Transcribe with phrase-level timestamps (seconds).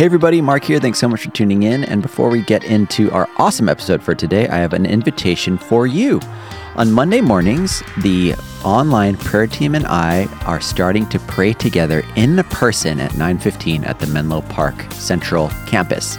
[0.00, 0.80] Hey, everybody, Mark here.
[0.80, 1.84] Thanks so much for tuning in.
[1.84, 5.86] And before we get into our awesome episode for today, I have an invitation for
[5.86, 6.22] you.
[6.76, 8.34] On Monday mornings, the
[8.64, 13.98] online prayer team and I are starting to pray together in person at 9:15 at
[13.98, 16.16] the Menlo Park Central campus.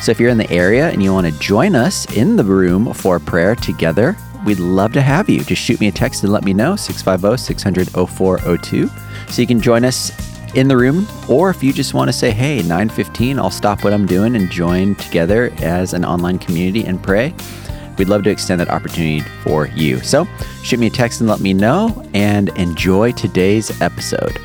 [0.00, 2.94] So if you're in the area and you want to join us in the room
[2.94, 4.16] for prayer together,
[4.46, 5.44] we'd love to have you.
[5.44, 8.90] Just shoot me a text and let me know 650-600-0402
[9.28, 10.12] so you can join us
[10.54, 13.92] in the room or if you just want to say hey 915 i'll stop what
[13.92, 17.34] i'm doing and join together as an online community and pray
[17.98, 20.00] we'd love to extend that opportunity for you.
[20.00, 20.26] So
[20.62, 24.38] shoot me a text and let me know and enjoy today's episode.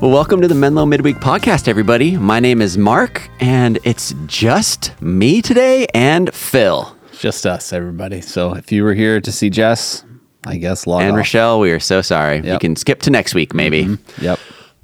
[0.00, 2.16] Well welcome to the menlo midweek podcast everybody.
[2.16, 6.94] My name is mark and it's just me today and phil.
[7.18, 8.20] Just us, everybody.
[8.20, 10.04] So if you were here to see Jess,
[10.46, 11.16] I guess log and off.
[11.18, 14.38] rochelle we are so sorry you can skip to next week maybe Yep.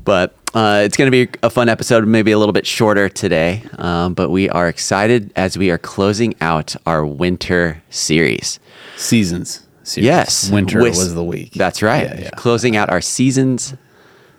[0.05, 3.63] But uh, it's going to be a fun episode, maybe a little bit shorter today.
[3.79, 8.61] Um, but we are excited as we are closing out our winter series.
[8.97, 9.67] Seasons.
[9.83, 10.05] series.
[10.05, 10.51] Yes.
[10.51, 11.55] Winter With- was the week.
[11.55, 12.05] That's right.
[12.07, 12.31] Yeah, yeah.
[12.37, 13.75] Closing out our seasons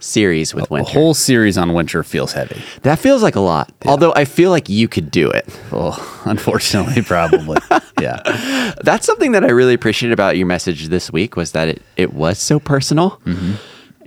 [0.06, 0.92] series with A winter.
[0.92, 2.62] whole series on winter feels heavy.
[2.84, 3.72] that feels like a lot.
[3.86, 5.46] Although I feel like you could do it.
[5.72, 7.58] Oh, unfortunately, probably.
[8.02, 8.74] yeah.
[8.84, 12.14] That's something that I really appreciated about your message this week was that it, it
[12.14, 13.20] was so personal.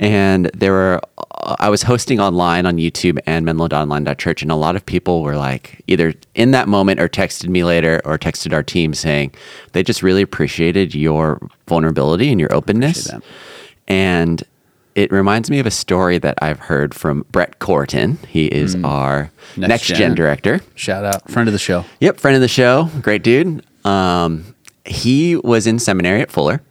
[0.00, 4.76] And there were, uh, I was hosting online on YouTube and menlo.online.church, and a lot
[4.76, 8.62] of people were like, either in that moment or texted me later or texted our
[8.62, 9.34] team saying
[9.72, 13.10] they just really appreciated your vulnerability and your openness.
[13.88, 14.44] And
[14.98, 18.18] it reminds me of a story that I've heard from Brett Corton.
[18.26, 19.96] He is our Next next, gen.
[19.98, 20.14] Gen.
[20.16, 20.60] director.
[20.74, 21.30] Shout out.
[21.30, 21.84] Friend of the show.
[22.00, 23.64] Yep, friend of the show, great dude.
[23.86, 26.62] Um, he was in seminary at Fuller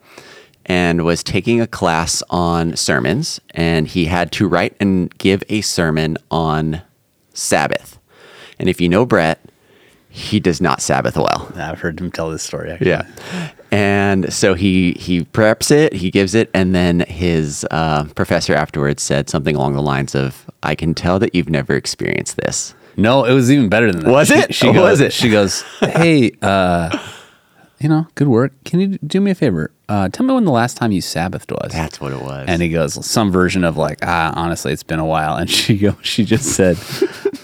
[0.65, 5.61] and was taking a class on sermons, and he had to write and give a
[5.61, 6.81] sermon on
[7.33, 7.97] Sabbath.
[8.59, 9.39] And if you know Brett,
[10.17, 11.51] he does not Sabbath well.
[11.55, 12.89] I've heard him tell this story, actually.
[13.71, 19.03] And so he he preps it, he gives it, and then his uh, professor afterwards
[19.03, 23.25] said something along the lines of, "I can tell that you've never experienced this." No,
[23.25, 24.11] it was even better than that.
[24.11, 24.55] Was She- it?
[24.55, 25.13] She goes, was it?
[25.13, 26.97] She goes, hey, uh,
[27.79, 28.53] you know, good work.
[28.65, 29.71] Can you do me a favor?
[29.89, 31.71] Uh, tell me when the last time you Sabbathed was.
[31.71, 32.45] That's what it was.
[32.47, 35.35] And he goes, some version of like, ah, honestly, it's been a while.
[35.37, 36.77] And she go, she just said,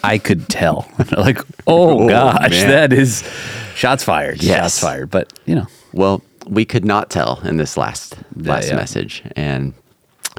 [0.04, 0.90] I could tell.
[1.18, 2.68] like, oh, Oh, gosh, man.
[2.70, 3.24] that is
[3.76, 4.42] shots fired.
[4.44, 4.58] Yes.
[4.76, 5.10] Shots fired.
[5.10, 8.76] But you know, Well, we could not tell in this last Yeah, last yeah.
[8.76, 9.74] message, and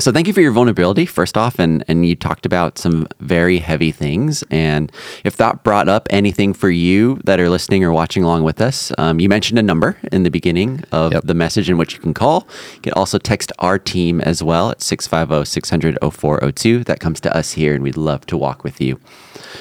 [0.01, 3.59] so thank you for your vulnerability first off, and and you talked about some very
[3.59, 4.91] heavy things, and
[5.25, 8.93] if that brought up anything for you that are listening or watching along with us,
[8.99, 11.25] um, you mentioned a number in the beginning of Yep.
[11.25, 12.47] the message in which you can call.
[12.75, 16.85] You can also text our team as well at 650-600-0402.
[16.85, 18.99] That comes to us here, and we'd love to walk with you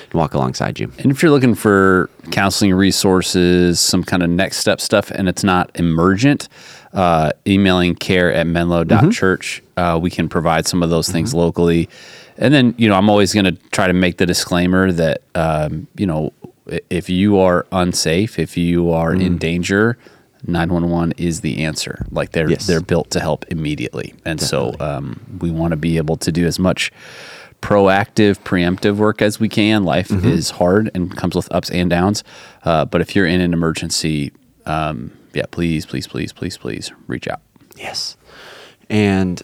[0.03, 0.91] and walk alongside you.
[0.99, 5.43] and if you're looking for counseling resources, some kind of next step stuff, and it's
[5.43, 6.47] not emergent,
[6.93, 11.89] uh, emailing care at menlo.church, uh, we can provide some of those things locally.
[12.37, 15.87] And then, you know, I'm always going to try to make the disclaimer that, um,
[15.95, 16.33] you know,
[16.89, 19.97] if you are unsafe, if you are in danger,
[20.47, 22.05] 911 is the answer.
[22.11, 22.65] Like they're Yes.
[22.67, 26.45] they're built to help immediately, and so um, we want to be able to do
[26.45, 26.91] as much
[27.61, 29.83] proactive, preemptive work as we can.
[29.83, 32.23] Life is hard and comes with ups and downs.
[32.65, 34.31] Uh, but if you're in an emergency,
[34.65, 37.41] um, yeah, please, please, please, please, please reach out.
[37.75, 38.17] Yes.
[38.89, 39.41] And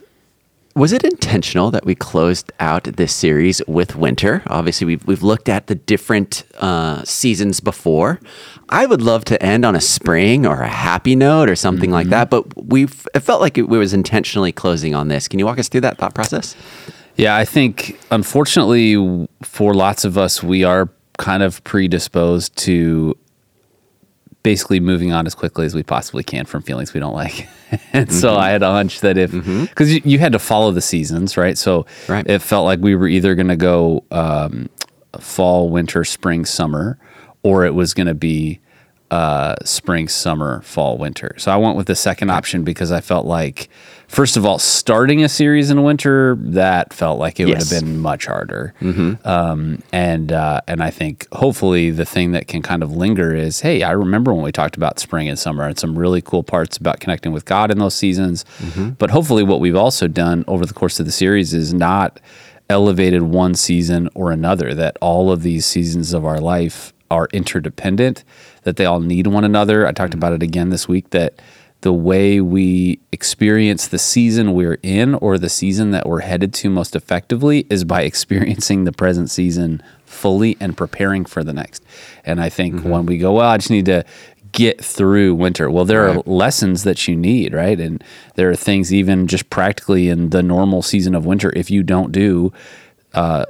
[0.75, 4.43] was it intentional that we closed out this series with winter?
[4.47, 8.19] Obviously, we've, we've looked at the different uh, seasons before.
[8.69, 12.07] I would love to end on a spring or a happy note or something like
[12.07, 15.27] that, but we've it felt like it was intentionally closing on this.
[15.27, 16.55] Can you walk us through that thought process?
[17.15, 23.17] Yeah, I think unfortunately for lots of us, we are kind of predisposed to
[24.43, 27.47] basically moving on as quickly as we possibly can from feelings we don't like.
[27.93, 30.81] and so I had a hunch that if, because you, you had to follow the
[30.81, 31.57] seasons, right?
[31.57, 32.25] So Right.
[32.27, 34.69] it felt like we were either going to go um,
[35.19, 36.97] fall, winter, spring, summer,
[37.43, 38.59] or it was going to be
[39.11, 41.33] uh, spring, summer, fall, winter.
[41.37, 43.67] So I went with the second option because I felt like,
[44.07, 47.97] first of all, starting a series in winter that felt like it would have been
[47.99, 48.73] much harder.
[49.25, 53.61] Um, and uh, and I think hopefully the thing that can kind of linger is,
[53.61, 56.77] hey, I remember when we talked about spring and summer and some really cool parts
[56.77, 58.45] about connecting with God in those seasons.
[58.99, 62.19] But hopefully, what we've also done over the course of the series is not
[62.69, 64.75] elevated one season or another.
[64.75, 68.23] That all of these seasons of our life are interdependent.
[68.69, 69.87] That they all need one another.
[69.87, 71.09] I talked about it again this week.
[71.09, 71.41] That
[71.81, 76.69] the way we experience the season we're in or the season that we're headed to
[76.69, 81.83] most effectively is by experiencing the present season fully and preparing for the next.
[82.23, 82.89] And I think mm-hmm.
[82.89, 84.05] when we go, well, I just need to
[84.51, 85.71] get through winter.
[85.71, 87.79] Well, there are lessons that you need, right?
[87.79, 88.03] And
[88.35, 92.11] there are things even just practically in the normal season of winter if you don't
[92.11, 92.53] do
[93.13, 93.45] uh,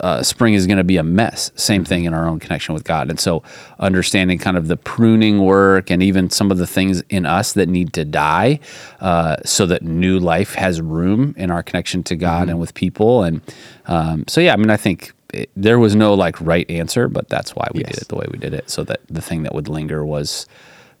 [0.00, 1.50] uh, spring is going to be a mess.
[1.56, 3.10] Same thing in our own connection with God.
[3.10, 3.42] And so,
[3.78, 7.68] understanding kind of the pruning work and even some of the things in us that
[7.68, 8.60] need to die
[9.00, 13.24] uh, so that new life has room in our connection to God and with people.
[13.24, 13.40] And
[13.86, 17.28] um, so, yeah, I mean, I think it, there was no like right answer, but
[17.28, 18.70] that's why we did it the way we did it.
[18.70, 20.46] So that the thing that would linger was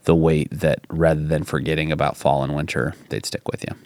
[0.04, 3.76] the weight that rather than forgetting about fall and winter, they'd stick with you.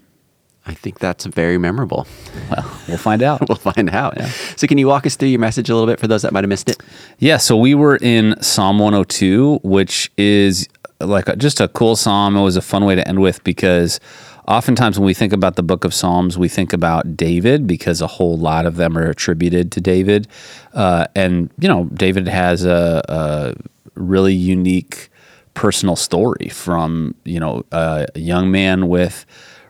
[0.64, 2.06] I think that's very memorable.
[2.50, 3.40] Well, we'll find out.
[3.48, 4.14] We'll find out.
[4.16, 4.30] Yeah.
[4.56, 6.44] So, can you walk us through your message a little bit for those that might
[6.44, 6.80] have missed it?
[7.18, 10.68] Yeah, so we were in Psalm 102, which is
[11.00, 12.36] like a, just a cool psalm.
[12.36, 14.00] It was a fun way to end with because
[14.48, 18.06] oftentimes when we think about the book of Psalms, we think about David because a
[18.06, 20.28] whole lot of them are attributed to David.
[20.72, 23.54] Uh, and, you know, David has a, a
[23.94, 25.10] really unique
[25.54, 29.26] personal story from, you know, a young man with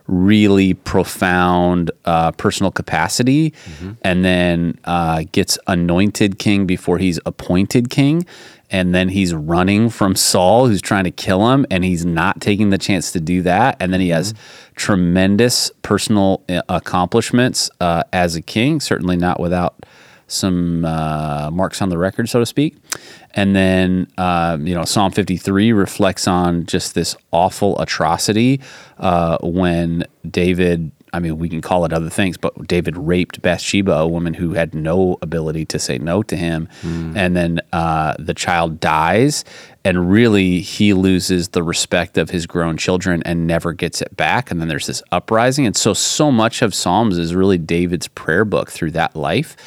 [0.07, 3.53] really profound uh, personal capacity
[4.03, 8.25] and then uh, gets anointed king before he's appointed king.
[8.69, 12.71] And then he's running from Saul, who's trying to kill him, and he's not taking
[12.71, 13.77] the chance to do that.
[13.79, 14.33] And then he has
[14.75, 19.85] tremendous personal uh, accomplishments uh, as a king, certainly not without
[20.33, 22.75] some uh, marks on the record, so to speak.
[23.33, 28.61] And then, uh, you know, Psalm 53 reflects on just this awful atrocity
[28.99, 33.91] uh, when David, I mean, we can call it other things, but David raped Bathsheba,
[33.91, 36.69] a woman who had no ability to say no to him.
[37.17, 39.43] And then uh, the child dies,
[39.83, 44.51] and really he loses the respect of his grown children and never gets it back.
[44.51, 45.65] And then there's this uprising.
[45.65, 49.57] And so, so much of Psalms is really David's prayer book through that life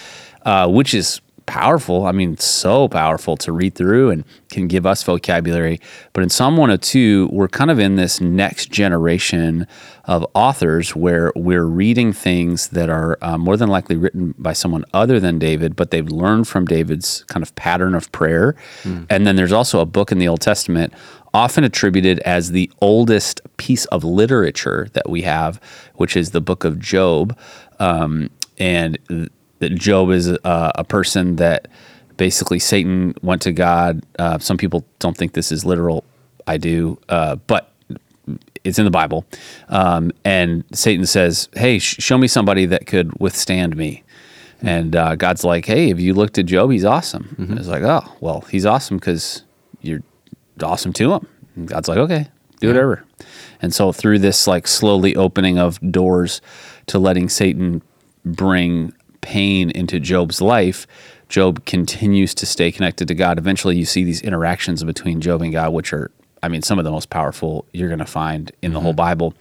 [0.46, 2.06] uh, which is powerful.
[2.06, 5.80] I mean, so powerful to read through and can give us vocabulary.
[6.12, 9.66] But in Psalm 102, we're kind of in this next generation
[10.04, 14.84] of authors where we're reading things that are uh, more than likely written by someone
[14.92, 18.54] other than David, but they've learned from David's kind of pattern of prayer.
[19.10, 20.92] And then there's also a book in the Old Testament.
[21.34, 25.60] Often attributed as the oldest piece of literature that we have,
[25.94, 27.38] which is the book of Job.
[27.78, 28.98] Um, and
[29.58, 31.68] that Job is uh, a person that
[32.16, 34.02] basically Satan went to God.
[34.18, 36.04] Uh, some people don't think this is literal.
[36.46, 37.72] I do, uh, but
[38.64, 39.24] it's in the Bible.
[39.68, 44.02] Um, and Satan says, "Hey, sh- show me somebody that could withstand me."
[44.62, 46.70] And uh, God's like, "Hey, have you looked at Job?
[46.70, 49.42] He's awesome." And It's like, "Oh, well, he's awesome because
[49.82, 50.02] you're
[50.62, 51.26] awesome to him."
[51.56, 52.28] And God's like, "Okay,
[52.60, 53.04] do whatever."
[53.62, 56.40] And so through this like slowly opening of doors
[56.86, 57.82] to letting Satan
[58.24, 58.92] bring
[59.26, 60.86] pain into Job's life,
[61.28, 63.38] Job continues to stay connected to God.
[63.38, 66.12] Eventually, you see these interactions between Job and God, which are,
[66.44, 69.34] I mean, some of the most powerful you're going to find in the whole Bible.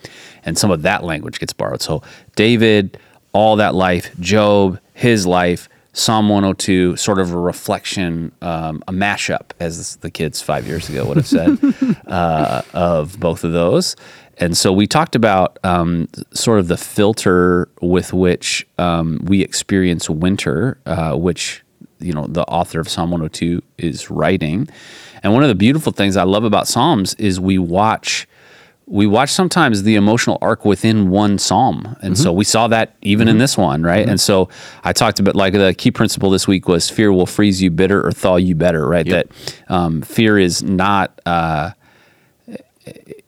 [0.43, 1.83] And some of that language gets borrowed.
[1.83, 2.01] So,
[2.35, 2.97] David,
[3.31, 9.51] all that life, Job, his life, Psalm 102, sort of a reflection, um, a mashup,
[9.59, 11.59] as the kids five years ago would have said,
[12.07, 13.95] uh, of both of those.
[14.37, 20.09] And so we talked about um, sort of the filter with which um, we experience
[20.09, 21.63] winter, uh, which
[21.99, 24.67] you know the author of Psalm 102 is writing.
[25.23, 28.27] And one of the beautiful things I love about Psalms is we watch
[28.87, 31.97] we watch sometimes the emotional arc within one psalm.
[32.03, 34.07] And so we saw that even in this one right?
[34.07, 34.47] And so
[34.83, 38.05] i talked about like the key principle this week was fear will freeze you bitter
[38.05, 39.07] or thaw you better right?
[39.07, 39.27] That
[39.69, 41.71] um, fear is not uh,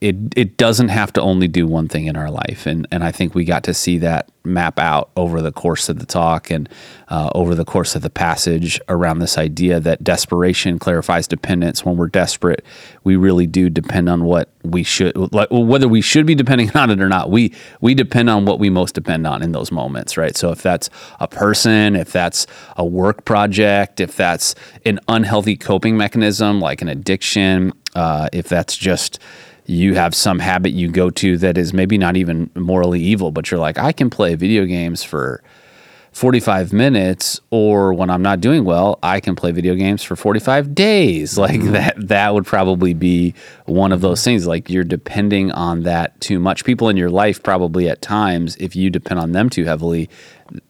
[0.00, 3.10] it it doesn't have to only do one thing in our life, and and I
[3.10, 6.68] think we got to see that map out over the course of the talk and
[7.08, 11.84] uh, over the course of the passage around this idea that desperation clarifies dependence.
[11.84, 12.64] When we're desperate,
[13.02, 16.90] we really do depend on what we should, like whether we should be depending on
[16.90, 17.30] it or not.
[17.30, 20.36] We we depend on what we most depend on in those moments, right?
[20.36, 24.54] So if that's a person, if that's a work project, if that's
[24.86, 29.18] an unhealthy coping mechanism like an addiction, uh, if that's just
[29.68, 33.50] you have some habit you go to that is maybe not even morally evil, but
[33.50, 35.42] you're like, I can play video games for
[36.12, 40.74] 45 minutes, or when I'm not doing well, I can play video games for 45
[40.74, 41.38] days.
[41.48, 41.72] Like mm-hmm.
[41.72, 43.34] that, that would probably be
[43.66, 44.46] one of those things.
[44.46, 46.64] Like you're depending on that too much.
[46.64, 50.10] People in your life, probably at times, if you depend on them too heavily,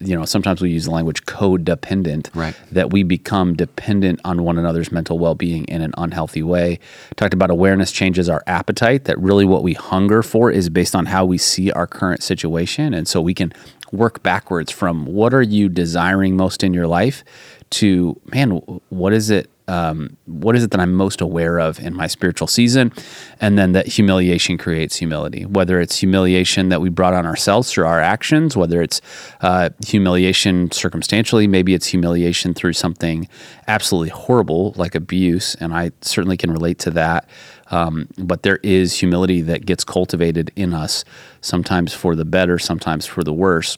[0.00, 2.54] you know, sometimes we use the language codependent, Right.
[2.73, 6.78] that we become dependent on one another's mental well being in an unhealthy way.
[7.16, 11.06] Talked about awareness changes our appetite, that really what we hunger for is based on
[11.06, 12.94] how we see our current situation.
[12.94, 13.52] And so we can
[13.92, 17.25] work backwards from what are you desiring most in your life
[17.70, 18.50] to, man,
[18.90, 19.50] what is it?
[19.68, 22.92] Um, what is it that I'm most aware of in my spiritual season?
[23.40, 27.87] And then that humiliation creates humility, whether it's humiliation that we brought on ourselves through
[27.87, 29.00] our actions, whether it's
[29.42, 33.28] uh, humiliation circumstantially, maybe it's humiliation through something
[33.68, 35.54] absolutely horrible like abuse.
[35.56, 37.28] And I certainly can relate to that.
[37.70, 41.04] Um, but there is humility that gets cultivated in us,
[41.42, 43.76] sometimes for the better, sometimes for the worse.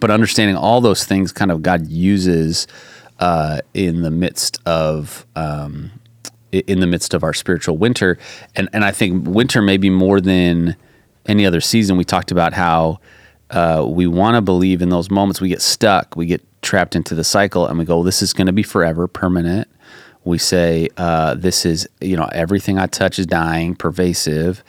[0.00, 2.66] But understanding all those things kind of God uses
[3.18, 5.92] uh, in the midst of um,
[6.52, 8.18] in the midst of our spiritual winter,
[8.54, 10.76] and and I think winter maybe more than
[11.26, 11.96] any other season.
[11.96, 13.00] We talked about how
[13.50, 17.14] uh, we want to believe in those moments we get stuck, we get trapped into
[17.14, 19.68] the cycle, and we go, "This is going to be forever, permanent."
[20.24, 24.62] We say, uh, "This is you know everything I touch is dying, pervasive."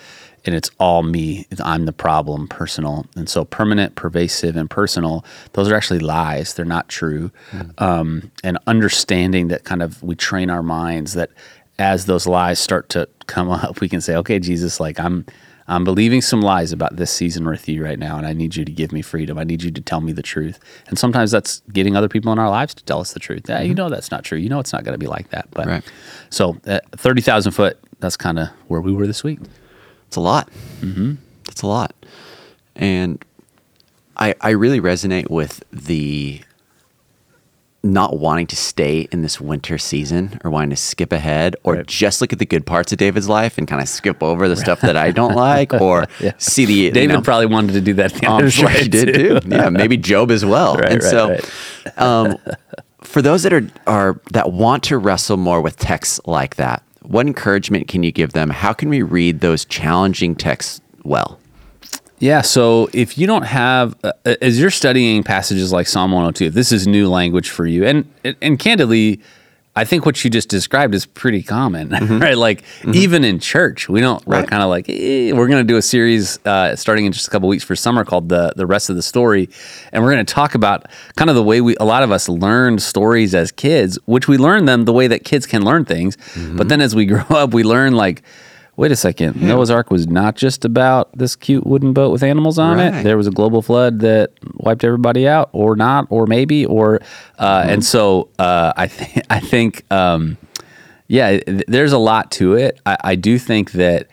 [0.49, 1.45] And it's all me.
[1.63, 3.05] I'm the problem, personal.
[3.15, 6.55] And so permanent, pervasive, and personal, those are actually lies.
[6.55, 7.29] They're not true.
[7.51, 7.79] Mm.
[7.79, 11.29] Um, and understanding that kind of we train our minds that
[11.77, 15.25] as those lies start to come up, we can say, okay, Jesus, like I'm.
[15.71, 18.65] I'm believing some lies about this season with you right now, and I need you
[18.65, 19.37] to give me freedom.
[19.37, 20.59] I need you to tell me the truth.
[20.87, 23.43] And sometimes that's getting other people in our lives to tell us the truth.
[23.47, 23.67] Yeah, mm-hmm.
[23.67, 24.39] you know that's not true.
[24.39, 25.47] You know it's not going to be like that.
[25.51, 25.83] But right.
[26.31, 27.77] so, uh, thirty thousand foot.
[27.99, 29.37] That's kind of where we were this week.
[30.09, 30.49] It's a lot.
[30.81, 31.15] Mm-hmm.
[31.49, 31.93] It's a lot.
[32.75, 33.23] And
[34.17, 36.41] I, I really resonate with the
[37.83, 41.85] not wanting to stay in this winter season or wanting to skip ahead or right.
[41.85, 44.55] just look at the good parts of David's life and kind of skip over the
[44.55, 46.33] stuff that I don't like or yeah.
[46.39, 48.11] see the David you know, probably wanted to do that.
[48.15, 49.39] The I'm sure he did too.
[49.47, 50.75] Yeah, maybe Job as well.
[50.75, 51.37] Right, and right, so
[51.97, 52.39] um,
[53.01, 57.25] for those that are are that want to wrestle more with texts like that, what
[57.25, 58.51] encouragement can you give them?
[58.51, 61.39] How can we read those challenging texts well?
[62.19, 64.11] Yeah, so if you don't have, uh,
[64.41, 68.05] as you're studying passages like Psalm 102, if this is new language for you, and
[68.41, 69.21] and candidly,
[69.79, 72.19] I think what you just described is pretty common, mm-hmm.
[72.19, 72.37] right?
[72.37, 72.95] Like mm-hmm.
[72.95, 74.21] even in church, we don't.
[74.27, 74.41] Right.
[74.41, 77.29] We're kind of like eh, we're going to do a series uh, starting in just
[77.29, 79.47] a couple weeks for summer called the the rest of the story,
[79.93, 82.27] and we're going to talk about kind of the way we a lot of us
[82.27, 86.17] learned stories as kids, which we learn them the way that kids can learn things,
[86.17, 86.57] mm-hmm.
[86.57, 88.21] but then as we grow up, we learn like
[88.79, 89.49] wait a second, yeah.
[89.49, 92.95] Noah's Ark was not just about this cute wooden boat with animals on right.
[92.95, 93.03] it.
[93.03, 97.01] There was a global flood that wiped everybody out, or not, or maybe, or
[97.37, 97.69] uh, mm-hmm.
[97.71, 100.37] and so uh, I think I think um,
[101.07, 102.79] yeah, there's a lot to it.
[102.85, 104.07] I, I do think that.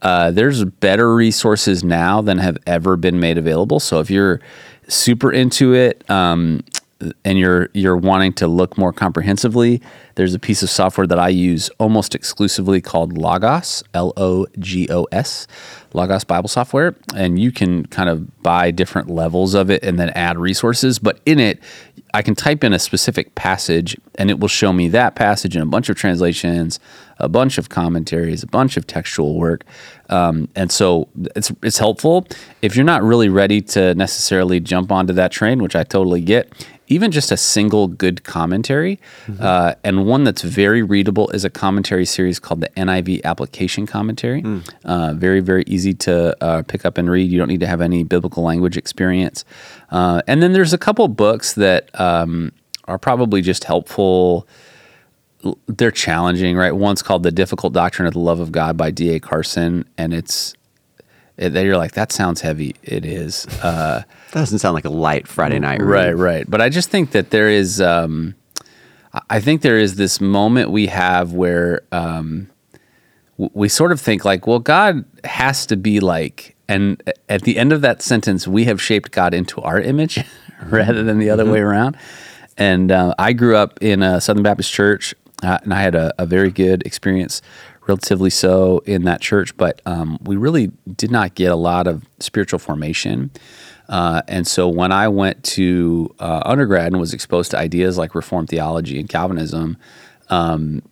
[0.00, 3.80] Uh, there's better resources now than have ever been made available.
[3.80, 4.40] So if you're
[4.86, 6.62] super into it, um,
[7.24, 9.80] and you're you're wanting to look more comprehensively,
[10.16, 14.88] there's a piece of software that I use almost exclusively called Logos, L O G
[14.90, 15.46] O S,
[15.94, 20.10] Logos Bible software, and you can kind of buy different levels of it and then
[20.10, 20.98] add resources.
[20.98, 21.60] But in it,
[22.14, 25.62] I can type in a specific passage, and it will show me that passage in
[25.62, 26.80] a bunch of translations,
[27.18, 29.64] a bunch of commentaries, a bunch of textual work,
[30.08, 32.26] um, and so it's it's helpful
[32.62, 36.52] if you're not really ready to necessarily jump onto that train, which I totally get
[36.88, 39.42] even just a single good commentary, mm-hmm.
[39.42, 44.42] uh, and one that's very readable is a commentary series called the NIV Application Commentary.
[44.42, 44.68] Mm.
[44.84, 47.30] Uh, very, very easy to uh, pick up and read.
[47.30, 49.44] You don't need to have any biblical language experience.
[49.90, 52.52] Uh, and then there's a couple books that um,
[52.84, 54.46] are probably just helpful.
[55.66, 56.72] They're challenging, right?
[56.74, 59.20] One's called The Difficult Doctrine of the Love of God by D.A.
[59.20, 60.54] Carson, and it's
[61.36, 62.74] that you're like that sounds heavy.
[62.82, 63.46] It is.
[63.62, 64.02] Uh,
[64.32, 65.80] Doesn't sound like a light Friday night.
[65.80, 65.88] Read.
[65.88, 66.50] Right, right.
[66.50, 67.80] But I just think that there is.
[67.80, 68.34] Um,
[69.30, 72.50] I think there is this moment we have where um,
[73.38, 77.72] we sort of think like, well, God has to be like, and at the end
[77.72, 80.18] of that sentence, we have shaped God into our image
[80.66, 81.52] rather than the other mm-hmm.
[81.52, 81.96] way around.
[82.56, 86.12] And uh, I grew up in a Southern Baptist church, uh, and I had a,
[86.18, 87.40] a very good experience
[87.86, 92.04] relatively so in that church, but um, we really did not get a lot of
[92.18, 93.30] spiritual formation.
[93.88, 98.14] Uh, and so when I went to uh, undergrad and was exposed to ideas like
[98.14, 99.78] Reformed theology and Calvinism,
[100.28, 100.82] um,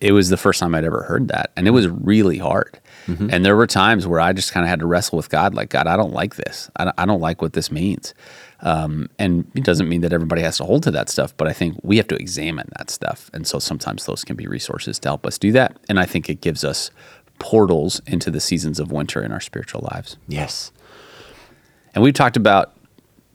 [0.00, 2.80] it was the first time I'd ever heard that, and it was really hard.
[3.06, 3.30] Mm-hmm.
[3.32, 5.70] And there were times where I just kind of had to wrestle with God, like
[5.70, 6.70] God, I don't like this.
[6.76, 8.14] I don't, I don't like what this means.
[8.60, 11.52] Um, and it doesn't mean that everybody has to hold to that stuff, but I
[11.52, 13.30] think we have to examine that stuff.
[13.32, 15.76] And so sometimes those can be resources to help us do that.
[15.88, 16.90] And I think it gives us
[17.38, 20.16] portals into the seasons of winter in our spiritual lives.
[20.26, 20.72] Yes.
[21.94, 22.74] And we've talked about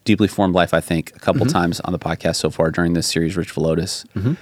[0.04, 0.74] deeply formed life.
[0.74, 4.06] I think a couple times on the podcast so far during this series, Rich Villodas.
[4.14, 4.38] Th-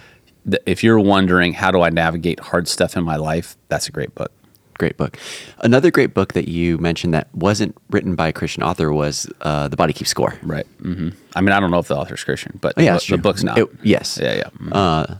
[0.65, 4.13] If you're wondering how do I navigate hard stuff in my life, that's a great
[4.15, 4.31] book.
[4.79, 5.17] Great book.
[5.59, 9.67] Another great book that you mentioned that wasn't written by a Christian author was uh,
[9.67, 10.33] The Body Keeps Score.
[10.41, 10.65] Right.
[10.81, 13.17] hmm I mean, I don't know if the author's Christian, but Oh, yeah, the, the
[13.19, 13.59] book's not.
[13.59, 14.17] It- yes.
[14.21, 14.35] Yeah.
[14.35, 14.49] Yeah.
[14.57, 14.69] Mhm.
[14.73, 15.15] Uh,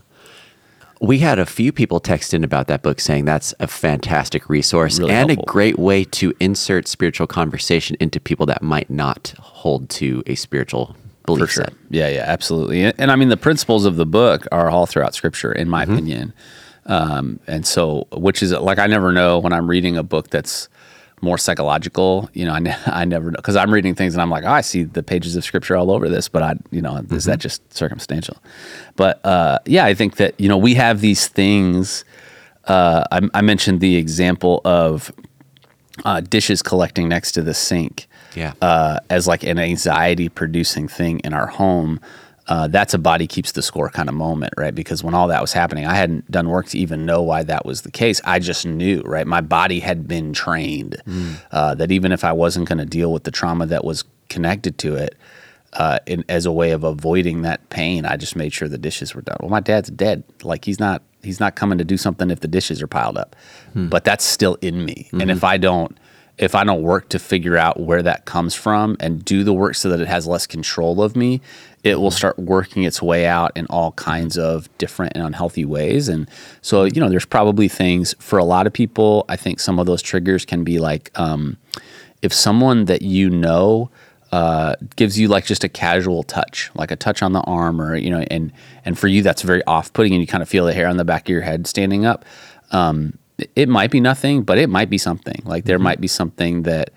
[1.00, 5.00] we had a few people text in about that book saying that's a fantastic resource
[5.00, 5.46] Really and helpful.
[5.48, 10.36] a great way to insert spiritual conversation into people that might not hold to a
[10.36, 11.64] spiritual belief for sure.
[11.66, 11.74] set.
[11.90, 12.84] Yeah, yeah, absolutely.
[12.84, 15.72] And, and I mean, the principles of the book are all throughout Scripture, in Mm-hmm.
[15.72, 16.34] my opinion.
[16.88, 20.68] Um, and so, which is like I never know when I'm reading a book that's
[21.22, 22.28] more psychological.
[22.34, 24.52] You know, I, ne- I never know because I'm reading things and I'm like, oh,
[24.52, 27.38] I see the pages of Scripture all over this, but I, you know, is that
[27.40, 28.38] just circumstantial?
[28.96, 32.04] But uh, yeah, I think that you know we have these things.
[32.66, 35.12] Uh, I, I mentioned the example of
[36.06, 38.54] uh, dishes collecting next to the sink Yeah.
[38.62, 42.00] uh, as like an anxiety producing thing in our home.
[42.48, 44.74] Uh, that's a body keeps the score kind of moment, right?
[44.76, 47.66] Because when all that was happening, I hadn't done work to even know why that
[47.66, 48.20] was the case.
[48.26, 49.26] I just knew, right?
[49.28, 50.98] My body had been trained
[51.52, 54.78] uh, that even if I wasn't going to deal with the trauma that was connected
[54.80, 55.16] to it,
[55.74, 59.16] uh, in, as a way of avoiding that pain, I just made sure the dishes
[59.16, 59.38] were done.
[59.40, 60.24] Well, my dad's dead.
[60.44, 63.36] Like he's not he's not coming to do something if the dishes are piled up.
[63.90, 65.08] But that's still in me.
[65.14, 65.98] And if I don't
[66.38, 69.76] if I don't work to figure out where that comes from and do the work
[69.76, 71.42] so that it has less control of me,
[71.84, 76.10] it will start working its way out in all kinds of different and unhealthy ways.
[76.10, 76.30] And
[76.62, 79.26] so, you know, there's probably things for a lot of people.
[79.30, 81.58] I think some of those triggers can be like um,
[82.22, 83.90] if someone that you know
[84.32, 87.96] uh, gives you like just a casual touch, like a touch on the arm, or
[87.96, 88.52] you know, and
[88.86, 91.04] and for you that's very off-putting, and you kind of feel the hair on the
[91.04, 92.24] back of your head standing up.
[92.72, 93.18] Um,
[93.56, 95.42] it- might be nothing, but it might be something.
[95.46, 96.92] Like there might be something that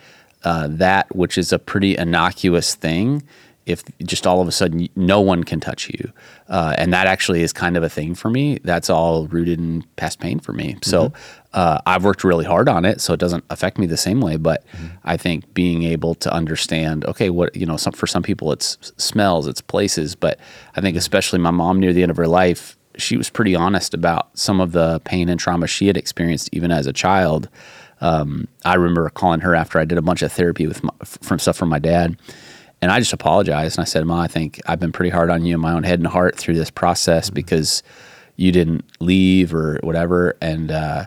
[0.45, 3.23] uh, that which is a pretty innocuous thing.
[3.67, 6.12] If just all of a sudden no one can touch you,
[6.50, 8.59] uh, and that actually is kind of a thing for me.
[8.62, 10.76] That's all rooted in past pain for me.
[10.83, 11.14] So
[11.55, 14.37] uh, I've worked really hard on it, so it doesn't affect me the same way.
[14.37, 14.64] But
[15.03, 18.76] I think being able to understand, okay, what you know, some, for some people it's
[18.99, 20.38] smells, it's places, but
[20.76, 23.95] I think especially my mom near the end of her life, she was pretty honest
[23.95, 27.49] about some of the pain and trauma she had experienced even as a child.
[28.00, 31.39] Um, I remember calling her after I did a bunch of therapy with my, from
[31.39, 32.17] stuff from my dad,
[32.83, 35.45] and I just apologized and I said, "Ma, I think I've been pretty hard on
[35.45, 37.83] you in my own head and heart through this process because
[38.37, 41.07] you didn't leave or whatever." And uh,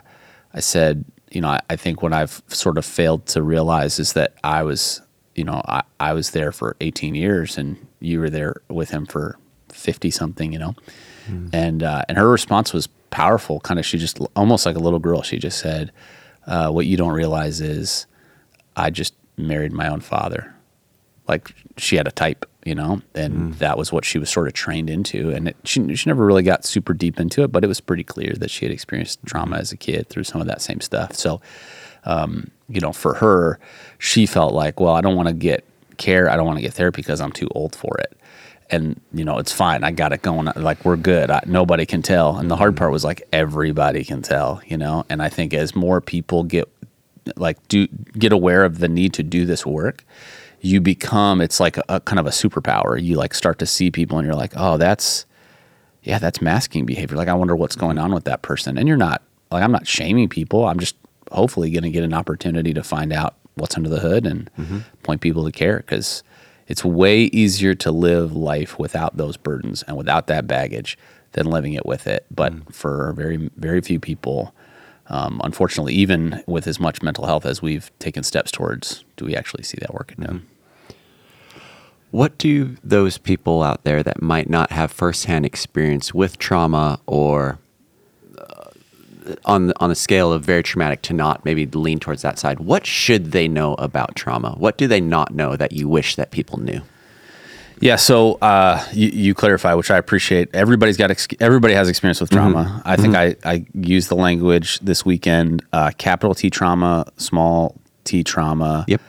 [0.54, 4.14] I said, "You know, I, I think what I've sort of failed to realize is
[4.14, 5.02] that I was,
[5.34, 9.06] you know, I, I was there for 18 years and you were there with him
[9.06, 10.74] for 50 something, you know."
[11.52, 13.60] And uh, and her response was powerful.
[13.60, 15.22] Kind of, she just almost like a little girl.
[15.22, 15.92] She just said,
[16.46, 18.06] uh, "What you don't realize is,
[18.76, 20.54] I just married my own father.
[21.26, 24.54] Like she had a type, you know, and that was what she was sort of
[24.54, 25.30] trained into.
[25.30, 28.04] And it, she she never really got super deep into it, but it was pretty
[28.04, 31.14] clear that she had experienced trauma as a kid through some of that same stuff.
[31.14, 31.40] So,
[32.04, 33.58] um, you know, for her,
[33.98, 35.64] she felt like, well, I don't want to get
[35.98, 38.17] care, I don't want to get therapy because I'm too old for it.
[38.70, 39.82] And you know, it's fine.
[39.82, 40.46] I got it going.
[40.56, 41.30] Like we're good.
[41.30, 42.36] I, nobody can tell.
[42.36, 42.78] And the hard mm-hmm.
[42.78, 44.60] part was like everybody can tell.
[44.66, 45.04] You know.
[45.08, 46.68] And I think as more people get
[47.36, 47.86] like do
[48.18, 50.04] get aware of the need to do this work,
[50.60, 53.02] you become it's like a, a kind of a superpower.
[53.02, 55.24] You like start to see people and you're like, oh, that's
[56.02, 57.16] yeah, that's masking behavior.
[57.16, 57.86] Like I wonder what's mm-hmm.
[57.86, 58.78] going on with that person.
[58.78, 60.66] And you're not like I'm not shaming people.
[60.66, 60.96] I'm just
[61.32, 64.78] hopefully going to get an opportunity to find out what's under the hood and mm-hmm.
[65.02, 66.22] point people to care because
[66.68, 70.96] it's way easier to live life without those burdens and without that baggage
[71.32, 72.24] than living it with it.
[72.30, 74.54] But for very very few people,
[75.08, 79.34] um, unfortunately, even with as much mental health as we've taken steps towards, do we
[79.34, 80.16] actually see that working?
[80.18, 80.40] No.
[82.10, 87.58] What do those people out there that might not have firsthand experience with trauma or
[89.44, 92.60] on the, on a scale of very traumatic to not maybe lean towards that side,
[92.60, 94.54] what should they know about trauma?
[94.58, 96.82] What do they not know that you wish that people knew?
[97.80, 100.48] Yeah, so uh, you, you clarify, which I appreciate.
[100.52, 102.82] Everybody's got ex- everybody has experience with trauma.
[102.84, 108.24] I think I I used the language this weekend: uh, capital T trauma, small T
[108.24, 108.84] trauma.
[108.88, 109.00] Yep.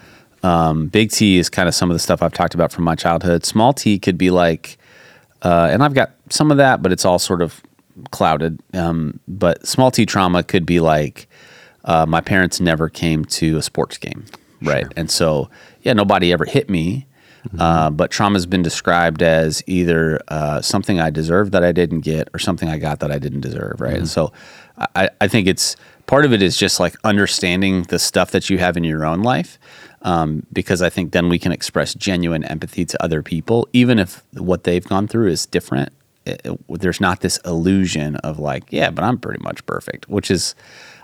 [0.43, 2.95] Um, big T is kind of some of the stuff I've talked about from my
[2.95, 3.43] childhood.
[3.45, 4.77] Small T could be like,
[5.41, 7.61] uh, and I've got some of that, but it's all sort of
[8.11, 8.59] clouded.
[8.73, 11.27] Um, but small T trauma could be like,
[11.85, 14.25] uh, my parents never came to a sports game,
[14.61, 14.85] right?
[14.95, 15.49] And so,
[15.81, 17.05] yeah, nobody ever hit me.
[17.57, 22.01] Uh, but trauma has been described as either uh, something I deserved that I didn't
[22.01, 23.95] get, or something I got that I didn't deserve, right?
[23.95, 24.33] And so,
[24.95, 28.57] I, I think it's part of it is just like understanding the stuff that you
[28.57, 29.57] have in your own life,
[30.01, 34.23] um, because I think then we can express genuine empathy to other people, even if
[34.33, 35.93] what they've gone through is different.
[36.29, 40.55] It, there's not this illusion of like, yeah, but I'm pretty much perfect, which is,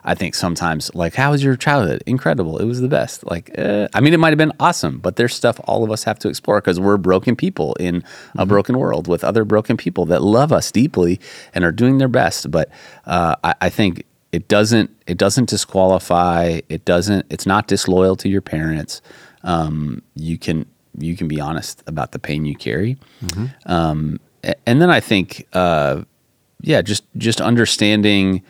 [0.03, 2.03] I think sometimes like, how was your childhood?
[2.05, 2.57] Incredible.
[2.59, 3.25] It was the best.
[3.25, 6.03] Like, uh, I mean, it might have been awesome, but there's stuff all of us
[6.03, 8.47] have to explore because we're broken people in a mm-hmm.
[8.47, 11.19] broken world with other broken people that love us deeply
[11.53, 12.51] and are doing their best.
[12.51, 12.69] But
[13.05, 16.59] uh, I, I think it doesn't it doesn't disqualify.
[16.67, 17.25] It doesn't.
[17.29, 19.01] It's not disloyal to your parents.
[19.43, 20.65] Um, you can
[20.97, 22.97] you can be honest about the pain you carry.
[23.23, 23.71] Mm-hmm.
[23.71, 24.19] Um,
[24.65, 26.03] and then I think, uh,
[26.61, 28.43] yeah, just just understanding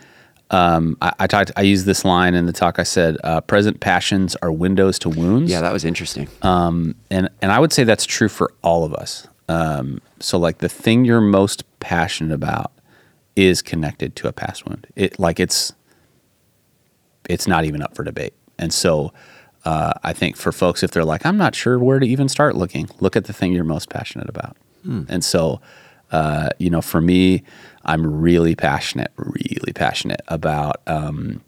[0.52, 1.52] um, I, I, talked.
[1.56, 2.78] I used this line in the talk.
[2.78, 6.28] I said, uh, "Present passions are windows to wounds." Yeah, that was interesting.
[6.42, 9.28] Um, and and I would say that's true for all of us.
[9.50, 12.72] Um, so, like the thing you're most passionate about
[13.36, 14.88] is connected to a past wound.
[14.96, 15.74] It like it's
[17.28, 18.34] it's not even up for debate.
[18.60, 19.14] And so,
[19.66, 22.56] uh, I think for folks, if they're like, "I'm not sure where to even start
[22.56, 24.56] looking," look at the thing you're most passionate about.
[24.84, 25.04] Hmm.
[25.10, 25.60] And so,
[26.16, 27.44] uh, you know, for me,
[27.84, 31.42] I'm really passionate, really passionate about um,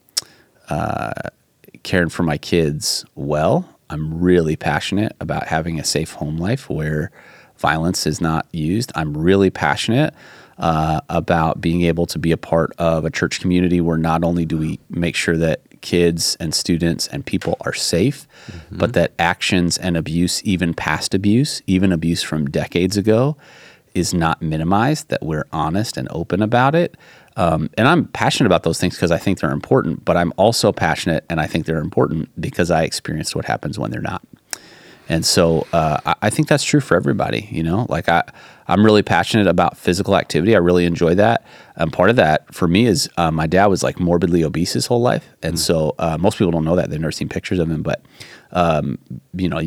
[0.70, 1.14] uh,
[1.84, 3.64] caring for my kids well.
[3.90, 7.12] I'm really passionate about having a safe home life where
[7.58, 8.92] violence is not used.
[8.94, 10.14] I'm really passionate
[10.58, 14.44] uh, about being able to be a part of a church community where not only
[14.44, 18.80] do we make sure that kids and students and people are safe, mm-hmm.
[18.80, 23.38] but that actions and abuse, even past abuse, even abuse from decades ago,
[23.98, 26.96] is not minimized, that we're honest and open about it.
[27.36, 30.72] Um, and I'm passionate about those things because I think they're important, but I'm also
[30.72, 34.24] passionate and I think they're important because I experienced what happens when they're not.
[35.10, 37.48] And so uh, I, I, think that's true for everybody.
[37.52, 38.24] You know, like I,
[38.68, 40.56] I'm really passionate about physical activity.
[40.56, 41.46] I really enjoy that.
[41.76, 44.88] And part of that for me is uh, my dad was like morbidly obese his
[44.88, 45.60] whole life, and mm-hmm.
[45.60, 46.90] so uh, most people don't know that.
[46.90, 48.04] They've never seen pictures of him, but
[48.52, 48.98] um,
[49.34, 49.62] you know,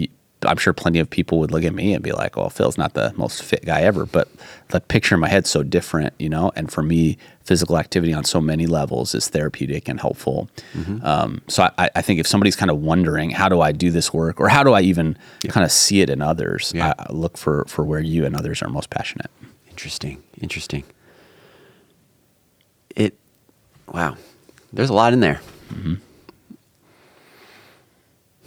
[0.47, 2.95] I'm sure plenty of people would look at me and be like, "Well, Phil's not
[2.95, 4.29] the most fit guy ever," but
[4.69, 6.51] the picture in my head's so different, you know.
[6.57, 10.49] And for me, physical activity on so many levels is therapeutic and helpful.
[10.73, 11.05] Mm-hmm.
[11.05, 14.15] Um, so I, I, think if somebody's kind of wondering, how do I do this
[14.15, 15.51] work, or how do I even yeah.
[15.51, 16.95] kind of see it in others, yeah.
[16.99, 19.31] I, I look for for where you and others are most passionate.
[19.69, 20.85] Interesting, interesting.
[22.97, 23.17] It,
[23.93, 24.17] wow,
[24.73, 25.41] there's a lot in there.
[25.73, 25.95] Mm-hmm.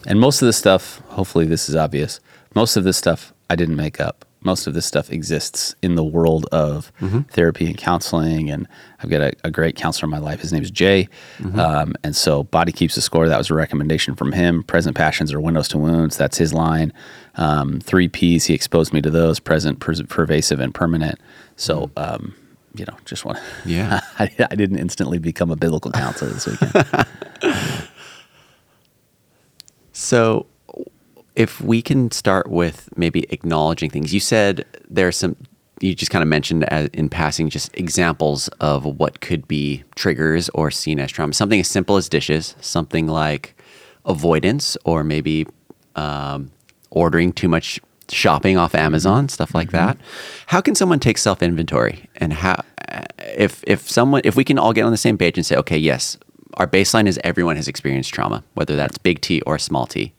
[0.05, 2.19] And most of this stuff, hopefully this is obvious,
[2.55, 4.25] most of this stuff I didn't make up.
[4.41, 7.21] Most of this stuff exists in the world of mm-hmm.
[7.21, 8.49] therapy and counseling.
[8.49, 8.67] And
[8.99, 10.41] I've got a, a, great counselor in my life.
[10.41, 11.07] His name is Jay.
[11.37, 11.57] Mm-hmm.
[11.57, 14.63] Um, and so Body Keeps the Score, that was a recommendation from him.
[14.63, 16.91] Present Passions are Windows to Wounds, that's his line.
[17.35, 21.19] Um, three Ps, he exposed me to those present, per- pervasive, and permanent.
[21.55, 22.15] So, mm-hmm.
[22.15, 22.35] um,
[22.75, 23.69] you know, just want to.
[23.69, 24.01] yeah.
[24.19, 26.73] I, I didn't instantly become a biblical counselor this weekend.
[29.93, 30.47] So,
[31.35, 35.35] if we can start with maybe acknowledging things, you said there's some,
[35.79, 40.49] you just kind of mentioned as, in passing just examples of what could be triggers
[40.49, 41.33] or seen as trauma.
[41.33, 43.55] Something as simple as dishes, something like
[44.05, 45.47] avoidance, or maybe
[45.95, 46.51] um,
[46.91, 47.79] ordering too much
[48.09, 49.87] shopping off Amazon, stuff like mm-hmm.
[49.87, 49.97] that.
[50.47, 52.63] How can someone take self inventory and how
[53.19, 55.77] if if someone if we can all get on the same page and say, okay,
[55.77, 56.17] yes,
[56.57, 60.13] our baseline is everyone has experienced trauma, whether that's big T or small t.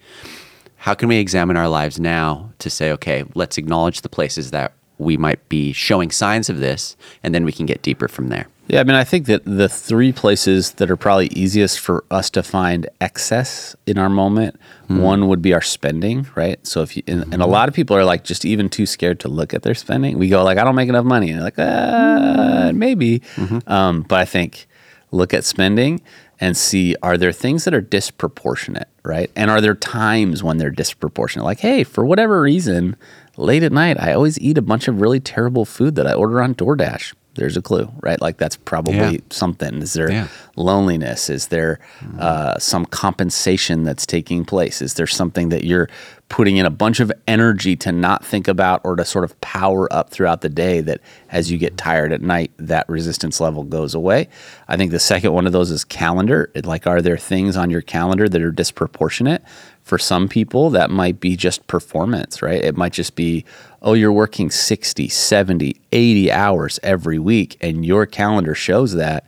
[0.76, 4.72] How can we examine our lives now to say, okay, let's acknowledge the places that
[4.98, 8.46] we might be showing signs of this, and then we can get deeper from there?
[8.66, 12.30] Yeah, I mean, I think that the three places that are probably easiest for us
[12.30, 14.98] to find excess in our moment, mm-hmm.
[14.98, 16.64] one would be our spending, right?
[16.66, 19.20] So if you, and, and, a lot of people are like just even too scared
[19.20, 20.18] to look at their spending.
[20.18, 23.20] We go like, I don't make enough money, and they're like, uh, maybe.
[23.36, 23.70] Mm-hmm.
[23.70, 24.66] Um, but I think
[25.10, 26.00] look at spending
[26.40, 29.30] and see are there things that are disproportionate, right?
[29.36, 31.44] And are there times when they're disproportionate?
[31.44, 32.96] Like, hey, for whatever reason,
[33.36, 36.42] late at night, I always eat a bunch of really terrible food that I order
[36.42, 38.20] on DoorDash there's a clue, right?
[38.20, 39.18] Like that's probably yeah.
[39.30, 39.82] something.
[39.82, 40.28] Is there yeah.
[40.56, 41.28] loneliness?
[41.28, 41.80] Is there
[42.18, 44.80] uh, some compensation that's taking place?
[44.80, 45.88] Is there something that you're
[46.28, 49.92] putting in a bunch of energy to not think about or to sort of power
[49.92, 53.94] up throughout the day that as you get tired at night, that resistance level goes
[53.94, 54.28] away?
[54.68, 56.50] I think the second one of those is calendar.
[56.64, 59.42] Like, are there things on your calendar that are disproportionate?
[59.82, 62.64] For some people, that might be just performance, right?
[62.64, 63.44] It might just be,
[63.84, 69.24] oh, you're working 60, 70, 80 hours every week, and your calendar shows that.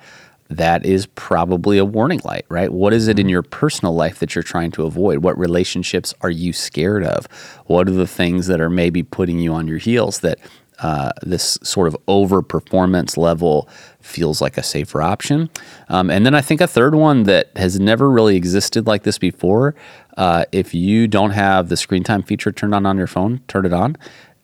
[0.49, 2.73] That is probably a warning light, right?
[2.73, 3.31] What is it in mm-hmm.
[3.33, 5.19] your personal life that you're trying to avoid?
[5.25, 7.27] What relationships are you scared of?
[7.67, 10.39] What are the things that are maybe putting you on your heels that
[10.79, 13.69] uh, this sort of overperformance level
[14.01, 15.49] feels like a safer option.
[15.89, 19.19] Um, and then I think a third one that has never really existed like this
[19.19, 19.75] before.
[20.17, 23.67] Uh, if you don't have the screen time feature turned on on your phone, turn
[23.67, 23.97] it on,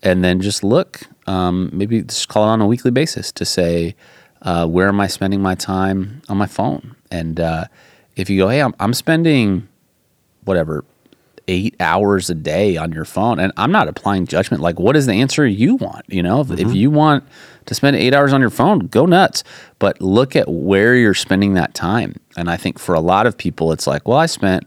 [0.03, 1.03] and then just look.
[1.27, 3.95] Um, maybe just call it on a weekly basis to say,
[4.43, 6.97] uh, where am I spending my time on my phone?
[7.11, 7.67] And uh,
[8.17, 9.69] if you go, hey, I'm, I'm spending
[10.45, 10.85] whatever
[11.49, 15.07] eight hours a day on your phone and i'm not applying judgment like what is
[15.07, 16.69] the answer you want you know if, mm-hmm.
[16.69, 17.25] if you want
[17.67, 19.43] to spend eight hours on your phone go nuts
[19.79, 23.37] but look at where you're spending that time and i think for a lot of
[23.37, 24.67] people it's like well i spent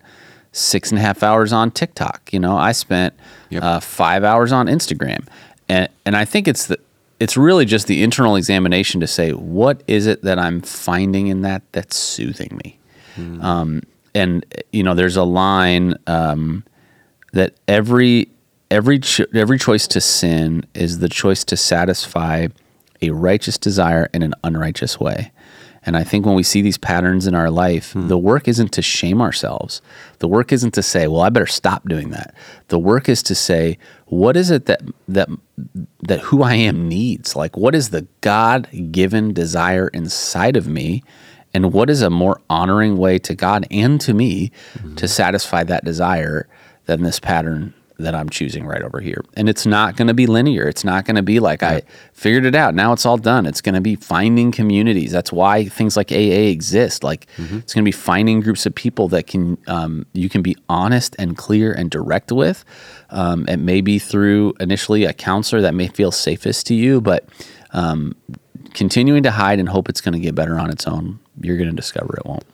[0.56, 3.14] six and a half hours on tiktok you know i spent
[3.50, 3.64] yep.
[3.64, 5.28] uh, five hours on instagram
[5.68, 6.80] and and i think it's the
[7.20, 11.42] it's really just the internal examination to say what is it that i'm finding in
[11.42, 12.78] that that's soothing me
[13.18, 13.44] mm.
[13.44, 13.82] um,
[14.16, 16.64] and you know, there's a line um,
[17.34, 18.30] that every
[18.72, 22.48] every cho- every choice to sin is the choice to satisfy
[23.02, 25.32] a righteous desire in an unrighteous way.
[25.86, 28.08] And I think when we see these patterns in our life, hmm.
[28.08, 29.82] the work isn't to shame ourselves.
[30.20, 32.34] The work isn't to say, "Well, I better stop doing that."
[32.70, 35.30] The work is to say, "What is it that that
[36.02, 37.36] that who I am needs?
[37.36, 41.04] Like what is the God-given desire inside of me?"
[41.54, 44.96] and what is a more honoring way to God and to me mm-hmm.
[44.96, 46.50] to satisfy that desire
[46.86, 49.24] than this pattern that I'm choosing right over here.
[49.36, 50.68] And it's not going to be linear.
[50.68, 51.70] It's not going to be like yeah.
[51.70, 51.82] I
[52.14, 52.76] figured it out.
[52.76, 53.46] Now it's all done.
[53.46, 55.12] It's going to be finding communities.
[55.12, 57.04] That's why things like AA exist.
[57.04, 57.60] Like mm-hmm.
[57.60, 61.16] it's going to be finding groups of people that can um, you can be honest
[61.20, 62.66] and clear and direct with.
[63.10, 67.28] Um, it may be through initially a counselor that may feel safest to you, but
[67.72, 68.16] um,
[68.74, 71.70] continuing to hide and hope it's going to get better on its own, you're going
[71.70, 72.46] to discover it won't.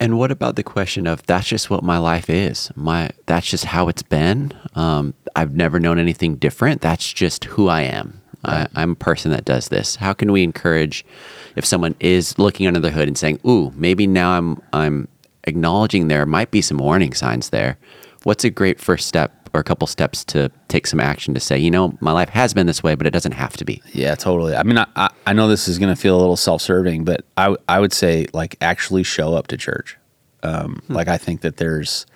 [0.00, 2.72] And what about the question of that's just what my life is?
[2.74, 4.52] My that's just how it's been.
[4.74, 6.80] Um, I've never known anything different.
[6.80, 8.20] That's just who I am.
[8.42, 8.66] Right.
[8.74, 9.96] I, I'm a person that does this.
[9.96, 11.04] How can we encourage
[11.54, 15.08] if someone is looking under the hood and saying, "Ooh, maybe now I'm I'm
[15.44, 17.76] acknowledging there might be some warning signs there."
[18.22, 21.58] What's a great first step or a couple steps to take some action to say,
[21.58, 23.82] you know, my life has been this way, but it doesn't have to be.
[23.92, 24.54] Yeah, totally.
[24.54, 27.24] I mean, I, I know this is going to feel a little self serving, but
[27.36, 29.96] I, I would say, like, actually show up to church.
[30.42, 30.94] Um, hmm.
[30.94, 32.06] Like, I think that there's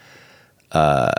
[0.73, 1.13] uh,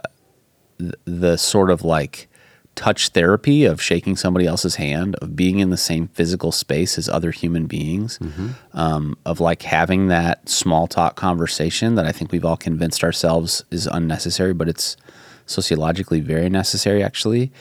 [0.78, 2.28] the, the sort of like
[2.76, 7.08] touch therapy of shaking somebody else's hand, of being in the same physical space as
[7.08, 8.50] other human beings, mm-hmm.
[8.74, 13.64] um, of like having that small talk conversation that I think we've all convinced ourselves
[13.72, 14.98] is unnecessary, but it's
[15.46, 17.52] sociologically very necessary actually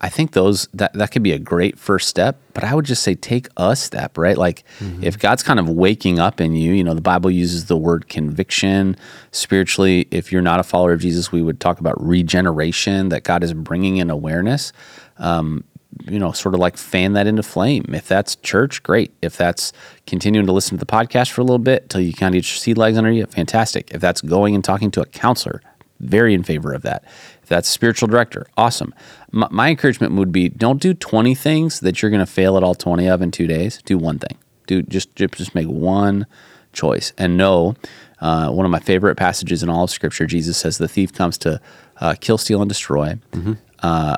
[0.00, 3.02] I think those that that could be a great first step, but I would just
[3.02, 4.36] say take a step, right?
[4.36, 5.02] Like mm-hmm.
[5.02, 8.08] if God's kind of waking up in you, you know, the Bible uses the word
[8.08, 8.96] conviction
[9.30, 10.08] spiritually.
[10.10, 13.54] If you're not a follower of Jesus, we would talk about regeneration that God is
[13.54, 14.72] bringing in awareness.
[15.18, 15.64] Um,
[16.06, 17.86] you know, sort of like fan that into flame.
[17.88, 19.12] If that's church, great.
[19.22, 19.72] If that's
[20.06, 22.48] continuing to listen to the podcast for a little bit till you kind of get
[22.48, 23.90] your seed legs under you, fantastic.
[23.92, 25.62] If that's going and talking to a counselor,
[26.00, 27.04] very in favor of that.
[27.42, 28.94] If that's spiritual director, awesome.
[29.30, 32.62] My, my encouragement would be don't do 20 things that you're going to fail at
[32.62, 33.80] all 20 of in two days.
[33.84, 34.38] Do one thing.
[34.66, 36.26] Do just just make one
[36.72, 37.74] choice and know.
[38.20, 41.38] Uh, one of my favorite passages in all of Scripture, Jesus says, "The thief comes
[41.38, 41.60] to
[41.98, 43.18] uh, kill, steal, and destroy.
[43.32, 43.54] Mm-hmm.
[43.78, 44.16] Uh,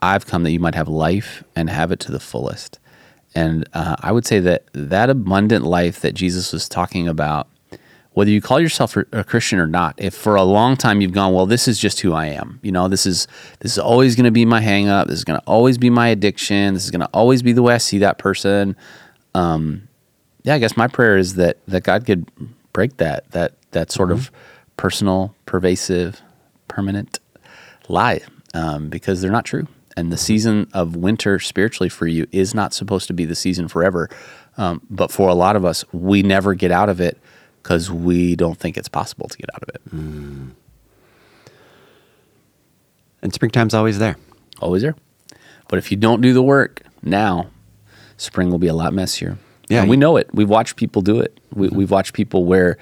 [0.00, 2.78] I've come that you might have life and have it to the fullest."
[3.34, 7.48] And uh, I would say that that abundant life that Jesus was talking about
[8.12, 11.32] whether you call yourself a Christian or not, if for a long time you've gone,
[11.32, 12.58] well, this is just who I am.
[12.62, 13.28] You know, this is
[13.60, 15.06] this is always going to be my hangup.
[15.06, 16.74] This is going to always be my addiction.
[16.74, 18.76] This is going to always be the way I see that person.
[19.34, 19.88] Um,
[20.42, 22.28] yeah, I guess my prayer is that that God could
[22.72, 24.18] break that that that sort mm-hmm.
[24.18, 24.30] of
[24.76, 26.20] personal, pervasive,
[26.66, 27.20] permanent
[27.88, 28.20] lie
[28.54, 29.68] um, because they're not true.
[29.96, 33.68] And the season of winter spiritually for you is not supposed to be the season
[33.68, 34.08] forever.
[34.56, 37.18] Um, but for a lot of us, we never get out of it
[37.62, 39.94] because we don't think it's possible to get out of it.
[39.94, 40.50] Mm.
[43.22, 44.16] And springtime's always there.
[44.60, 44.96] Always there.
[45.68, 47.50] But if you don't do the work now,
[48.16, 49.38] spring will be a lot messier.
[49.68, 50.28] Yeah, and we know it.
[50.32, 51.38] We've watched people do it.
[51.52, 51.86] We, mm-hmm.
[51.86, 52.76] watched people where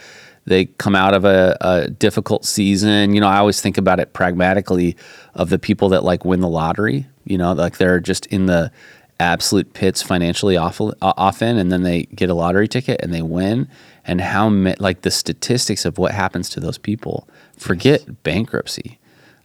[0.46, 3.14] they come out of a, a, difficult season.
[3.14, 4.96] You know, I always think about it pragmatically
[5.34, 7.06] of the people that like win the lottery.
[7.24, 8.72] You know, like they're just in the
[9.20, 13.68] absolute pits financially often, and then they get a lottery ticket and they win,
[14.04, 17.28] and how like the statistics of what happens to those people.
[17.56, 18.16] Forget yes.
[18.22, 18.98] bankruptcy,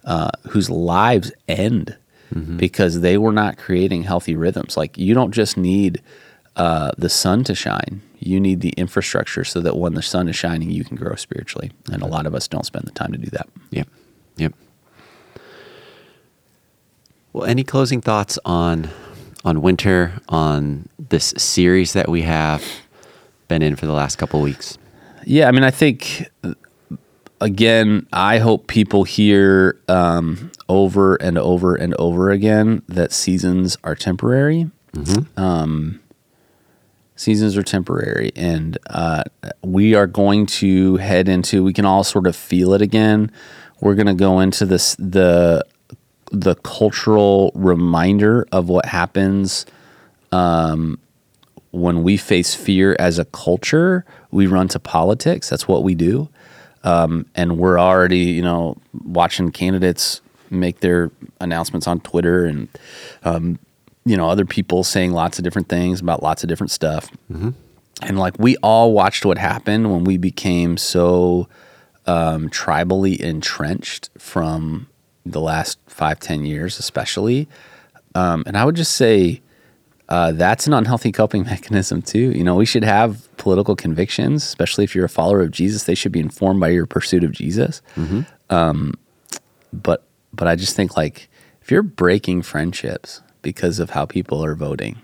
[0.06, 1.98] uh, whose lives end
[2.34, 2.58] mm-hmm.
[2.58, 4.78] because they were not creating healthy rhythms.
[4.78, 6.02] Like you don't just need
[6.56, 10.36] uh, the sun to shine; you need the infrastructure so that when the sun is
[10.36, 11.72] shining, you can grow spiritually.
[11.92, 13.50] And a lot of us don't spend the time to do that.
[13.72, 13.88] Yep.
[14.38, 14.54] Yep.
[17.34, 18.92] Well, any closing thoughts on
[19.44, 22.64] on winter, on this series that we have
[23.48, 24.78] been in for the last couple weeks?
[25.26, 26.30] Yeah, I mean, I think
[27.42, 33.96] again, I hope people hear um, over and over and over again that seasons are
[33.96, 34.72] temporary.
[35.38, 36.00] Um,
[37.16, 39.24] seasons are temporary, and uh,
[39.62, 41.64] we are going to head into.
[41.64, 43.32] We can all sort of feel it again.
[43.82, 45.66] We're going to go into this the
[46.34, 49.68] the cultural reminder of what happens
[50.32, 50.98] um,
[51.72, 54.04] when we face fear as a culture.
[54.32, 55.48] We run to politics.
[55.50, 56.28] That's what we do,
[56.84, 62.68] um, and we're already you know watching candidates make their announcements on Twitter and
[63.24, 63.60] um,
[64.04, 67.10] you know other people saying lots of different things about lots of different stuff.
[68.02, 71.48] And like we all watched what happened when we became so
[72.08, 74.88] um, tribally entrenched from
[75.26, 77.48] the last five, ten years, especially.
[78.16, 79.42] Um, and I would just say
[80.10, 82.32] uh, that's an unhealthy coping mechanism too.
[82.32, 85.84] You know, we should have political convictions, especially if you're a follower of Jesus.
[85.84, 87.82] They should be informed by your pursuit of Jesus.
[88.50, 88.94] Um,
[89.72, 91.30] but but I just think like
[91.62, 95.02] if you're breaking friendships because of how people are voting,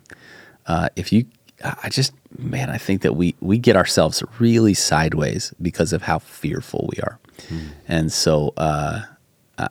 [0.68, 1.26] uh, if you,
[1.84, 6.20] I just man, I think that we we get ourselves really sideways because of how
[6.20, 7.20] fearful we are,
[7.88, 8.54] and so.
[8.58, 9.04] Uh,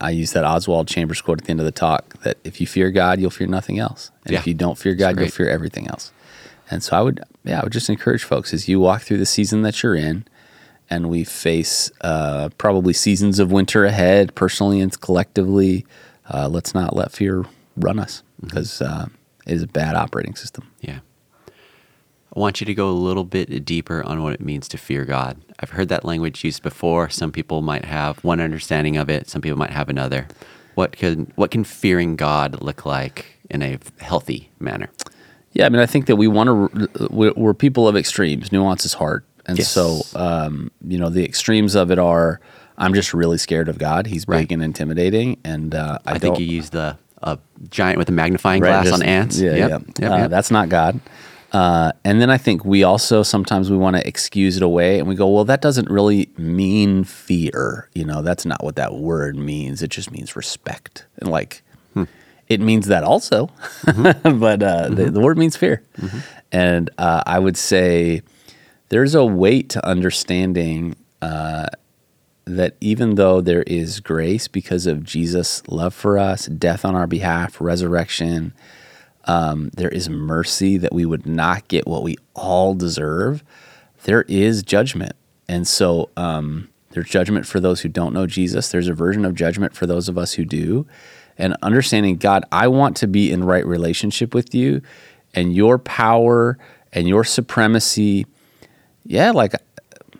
[0.00, 2.66] I use that Oswald Chambers quote at the end of the talk that if you
[2.66, 4.10] fear God, you'll fear nothing else.
[4.24, 4.38] And Yeah.
[4.40, 6.12] if you don't fear God, you'll fear everything else.
[6.70, 9.26] And so I would, yeah, I would just encourage folks as you walk through the
[9.26, 10.24] season that you're in,
[10.90, 15.86] and we face uh, probably seasons of winter ahead, personally and collectively.
[16.30, 17.44] Uh, let's not let fear
[17.76, 19.06] run us because uh,
[19.46, 20.70] it is a bad operating system.
[20.80, 20.98] Yeah.
[22.38, 25.04] I want you to go a little bit deeper on what it means to fear
[25.04, 25.42] God.
[25.58, 27.08] I've heard that language used before.
[27.08, 30.28] Some people might have one understanding of it, some people might have another.
[30.76, 34.88] What can what can fearing God look like in a healthy manner?
[35.52, 37.08] Yeah, I mean, I think that we want to.
[37.10, 38.52] We're, we're people of extremes.
[38.52, 39.72] Nuance is hard, and Yes.
[39.72, 42.38] so um, you know the extremes of it are.
[42.76, 44.06] I'm just really scared of God.
[44.06, 44.42] He's Right.
[44.42, 47.36] big and intimidating, and uh, I, I, think you use the a
[47.68, 49.40] giant with a magnifying Right, glass just- on ants.
[49.40, 49.78] Yeah, Yep, yeah.
[49.98, 50.30] yep, Uh, yep.
[50.30, 51.00] That's not God.
[51.52, 55.08] Uh, and then I think we also sometimes we want to excuse it away, and
[55.08, 57.88] we go, "Well, that doesn't really mean fear.
[57.94, 59.82] You know, that's not what that word means.
[59.82, 61.62] It just means respect." And like,
[61.94, 62.04] Hmm.
[62.48, 63.46] it means that also,
[63.86, 64.38] Mm-hmm.
[64.40, 65.82] but uh, the, the word means fear.
[66.52, 68.20] And uh, I would say
[68.90, 71.66] there's a weight to understanding uh,
[72.44, 77.06] that even though there is grace because of Jesus' love for us, death on our
[77.06, 78.52] behalf, resurrection,
[79.28, 83.44] um, there is mercy that we would not get what we all deserve.
[84.04, 85.12] There is judgment.
[85.48, 88.70] And so um, there's judgment for those who don't know Jesus.
[88.70, 90.86] There's a version of judgment for those of us who do.
[91.36, 94.80] And understanding, God, I want to be in right relationship with you
[95.34, 96.58] and your power
[96.92, 98.26] and your supremacy.
[99.04, 99.52] Yeah, like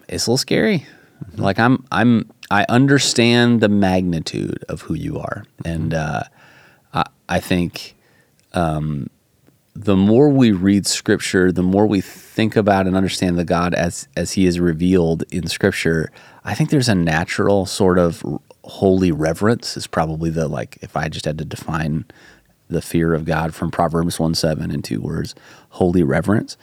[0.09, 0.87] it's a little scary.
[1.35, 6.23] Like I'm, I'm, I understand the magnitude of who you are, and uh,
[6.94, 7.97] I, I think
[8.52, 9.08] um,
[9.74, 14.08] the more we read Scripture, the more we think about and understand the God as
[14.16, 16.11] as He is revealed in Scripture.
[16.44, 18.24] I think there's a natural sort of
[18.64, 19.76] holy reverence.
[19.76, 22.06] Is probably the like if I just had to define
[22.68, 25.34] the fear of God from Proverbs one seven in two words,
[25.70, 26.56] holy reverence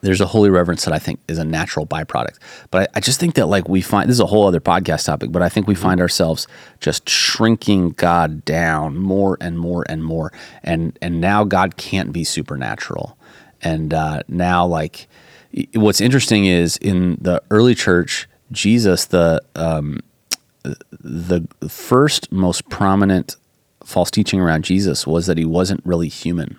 [0.00, 2.38] there's a holy reverence that I think is a natural byproduct.
[2.70, 5.04] But I, I just think that like we find this is a whole other podcast
[5.04, 6.46] topic, but I think we find ourselves
[6.80, 10.32] just shrinking God down more and more and more.
[10.62, 13.16] And and now God can't be supernatural.
[13.62, 15.08] And uh, now like
[15.74, 20.00] what's interesting is in the early church, Jesus, the um,
[21.00, 23.36] the first most prominent
[23.84, 26.58] false teaching around Jesus was that he wasn't really human.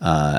[0.00, 0.38] Uh,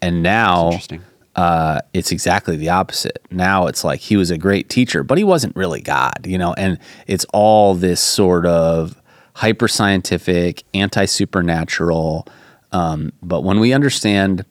[0.00, 1.02] and now Interesting.
[1.36, 3.26] Uh, it's exactly the opposite.
[3.30, 6.54] Now it's like he was a great teacher, but he wasn't really God, you know.
[6.54, 9.00] And it's all this sort of
[9.34, 12.26] hyper scientific, anti supernatural.
[12.72, 14.44] Um, but when we understand,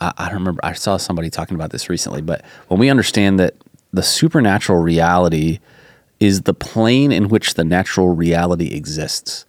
[0.00, 0.60] I, I don't remember.
[0.64, 2.22] I saw somebody talking about this recently.
[2.22, 3.54] But when we understand that
[3.92, 5.58] the supernatural reality
[6.20, 9.46] is the plane in which the natural reality exists.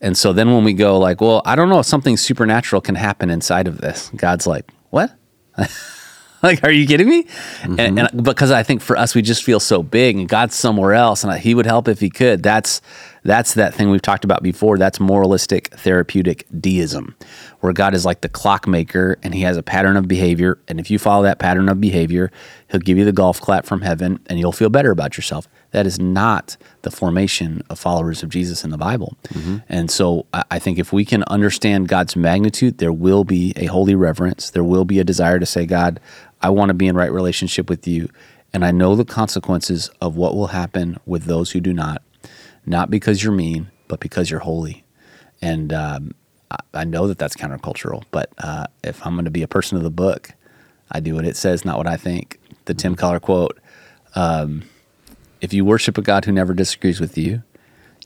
[0.00, 2.94] And so then when we go like, well, I don't know if something supernatural can
[2.94, 4.10] happen inside of this.
[4.14, 5.12] God's like, what?
[6.42, 7.26] like, are you kidding me?
[7.62, 8.22] And, and mm-hmm.
[8.22, 11.32] because I think for us, we just feel so big, and God's somewhere else, and
[11.38, 12.42] He would help if He could.
[12.42, 12.80] That's
[13.22, 14.78] That's that thing we've talked about before.
[14.78, 17.14] That's moralistic therapeutic deism,
[17.60, 20.58] where God is like the clockmaker and he has a pattern of behavior.
[20.68, 22.30] And if you follow that pattern of behavior,
[22.70, 25.48] he'll give you the golf clap from heaven and you'll feel better about yourself.
[25.70, 29.16] That is not the formation of followers of Jesus in the Bible.
[29.28, 29.58] Mm-hmm.
[29.68, 33.66] And so I I think if we can understand God's magnitude, there will be a
[33.66, 34.50] holy reverence.
[34.50, 36.00] There will be a desire to say, God,
[36.42, 38.08] I want to be in right relationship with you.
[38.52, 42.02] And I know the consequences of what will happen with those who do not,
[42.68, 44.84] not because you're mean, but because you're holy.
[45.40, 46.12] And um,
[46.50, 49.76] I, I know that that's countercultural, but uh, if I'm going to be a person
[49.76, 50.30] of the book,
[50.90, 52.38] I do what it says, not what I think.
[52.64, 53.58] The Tim Keller quote
[54.14, 54.62] um,
[55.40, 57.42] If you worship a God who never disagrees with you,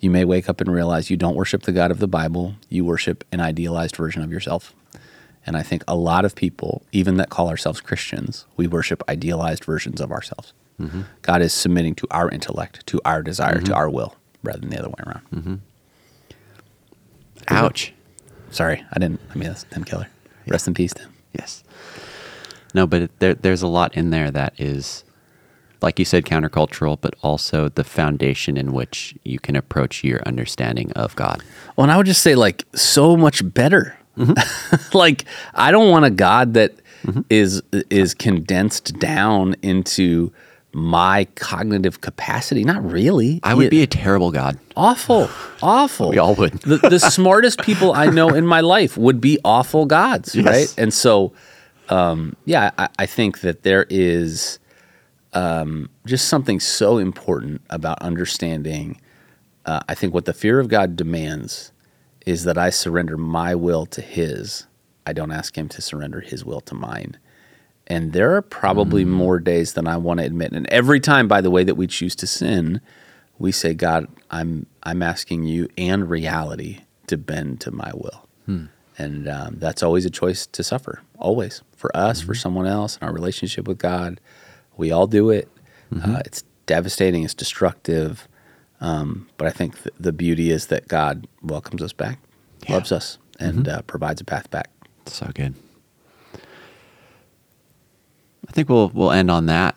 [0.01, 2.85] you may wake up and realize you don't worship the God of the Bible, you
[2.85, 4.75] worship an idealized version of yourself.
[5.47, 9.65] And I think a lot of people, even that call ourselves Christians, we worship idealized
[9.65, 10.53] versions of ourselves.
[11.23, 14.79] God is submitting to our intellect, to our desire, to our will, rather than the
[14.79, 15.23] other way around.
[15.35, 15.55] Mm-hmm.
[17.49, 17.93] Ouch.
[18.51, 19.21] Sorry, I didn't.
[19.31, 20.09] I mean, that's Tim Keller.
[20.47, 21.13] Rest in peace, Tim.
[21.33, 21.65] Yes.
[22.75, 25.05] No, but it, there, there's a lot in there that is,
[25.81, 30.93] like you said, countercultural, but also the foundation in which you can approach your understanding
[30.93, 31.43] of God.
[31.77, 33.97] Well, and I would just say, like, so much better.
[34.17, 34.97] Mm-hmm.
[34.97, 35.25] like,
[35.55, 36.75] I don't want a God that
[37.05, 37.21] mm-hmm.
[37.31, 40.33] is is condensed down into
[40.75, 42.65] my cognitive capacity.
[42.65, 43.41] Not really.
[43.43, 44.59] I would be a terrible God.
[44.77, 45.29] awful,
[45.63, 46.11] awful.
[46.11, 46.53] We all would.
[46.63, 50.45] the, the smartest people I know in my life would be awful gods, Yes.
[50.47, 50.75] right?
[50.79, 51.33] And so,
[51.89, 54.59] um, yeah, I, I think that there is
[55.35, 59.01] um, just something so important about understanding.
[59.67, 61.73] Uh, I think what the fear of God demands
[62.27, 64.67] is that I surrender my will to His.
[65.07, 67.17] I don't ask Him to surrender His will to mine.
[67.89, 70.53] And there are probably more days than I want to admit.
[70.53, 72.81] And every time, by the way, that we choose to sin,
[73.39, 78.27] we say, God, I'm I'm asking you and reality to bend to my will.
[78.99, 83.07] And um, that's always a choice to suffer, always for us, for someone else, in
[83.09, 84.21] our relationship with God.
[84.77, 85.49] We all do it.
[86.05, 87.23] Uh, it's devastating.
[87.25, 88.29] It's destructive.
[88.81, 92.19] Um, but I think th- the beauty is that God welcomes us back,
[92.69, 92.75] Yeah.
[92.75, 94.71] loves us, and uh, provides a path back.
[95.07, 95.55] So good.
[98.53, 99.75] I think we'll we'll end on that.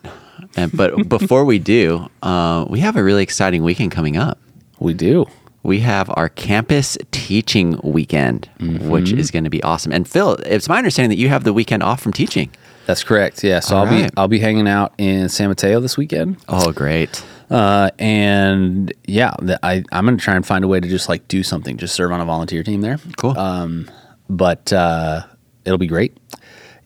[0.54, 4.38] And, but before we do, uh, we have a really exciting weekend coming up.
[4.78, 5.24] We do.
[5.62, 9.92] We have our campus teaching weekend, which is going to be awesome.
[9.92, 12.50] And Phil, it's my understanding that you have the weekend off from teaching.
[12.84, 13.42] That's correct.
[13.42, 13.60] Yeah.
[13.60, 14.10] So All I'll be.
[14.16, 16.36] I'll be hanging out in San Mateo this weekend.
[16.46, 17.24] Oh, great.
[17.48, 21.26] Uh, and yeah, the, I I'm gonna try and find a way to just like
[21.28, 22.98] do something, just serve on a volunteer team there.
[23.16, 23.38] Cool.
[23.38, 23.90] Um,
[24.28, 25.22] but uh,
[25.64, 26.16] it'll be great,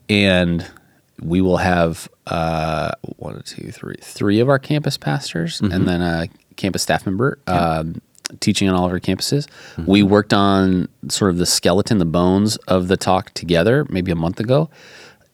[0.09, 0.64] and
[1.23, 6.29] we will have uh, one, two, three, three of our campus pastors, and then a
[6.57, 7.39] campus staff member.
[7.47, 8.01] Um,
[8.39, 9.49] Teaching on all of our campuses.
[9.89, 14.14] We worked on sort of the skeleton, the bones of the talk together maybe a
[14.14, 14.71] month ago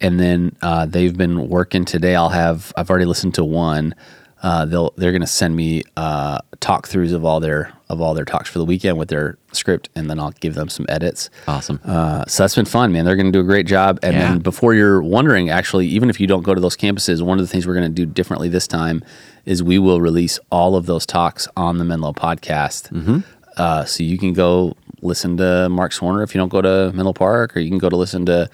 [0.01, 2.15] and then uh, they've been working today.
[2.15, 3.95] I'll have I've already listened to one.
[4.43, 8.13] Uh, they'll they're going to send me uh, talk throughs of all their of all
[8.15, 11.31] their talks for the weekend with their script, and then I'll give them some edits.
[11.49, 11.81] Awesome.
[11.85, 13.05] Uh, so that's been fun, man.
[13.05, 13.99] They're going to do a great job.
[14.03, 14.29] And Yeah.
[14.29, 17.45] then before you're wondering, actually, even if you don't go to those campuses, one of
[17.45, 19.03] the things we're going to do differently this time
[19.47, 22.91] is we will release all of those talks on the Menlo podcast.
[22.93, 23.19] Mm-hmm.
[23.57, 27.13] Uh, so you can go listen to Mark Swarner if you don't go to Menlo
[27.15, 28.51] Park, or you can go to listen to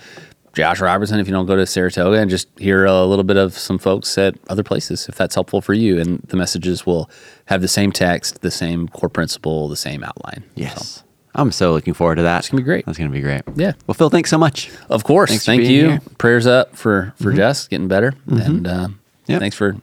[0.54, 3.56] Josh Robertson if you don't go to Saratoga and just hear a little bit of
[3.56, 5.98] some folks at other places if that's helpful for you.
[5.98, 7.08] And the messages will
[7.46, 10.44] have the same text, the same core principle, the same outline.
[10.54, 11.04] yes.
[11.34, 12.40] I'm so looking forward to that.
[12.40, 12.84] It's gonna be great.
[12.84, 13.40] That's going to be great.
[13.56, 13.72] Yeah.
[13.86, 14.70] Well, Phil, thanks so much.
[14.90, 15.30] Of course.
[15.30, 15.88] Thanks for Thank being you.
[15.92, 16.00] here.
[16.18, 18.88] Prayers up for for Jess getting better, and uh,
[19.28, 19.40] Yep.
[19.40, 19.76] thanks for